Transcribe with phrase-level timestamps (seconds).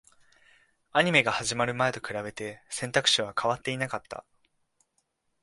[0.93, 4.25] アニメが始まる前と比べて、選択肢は変わっていなかった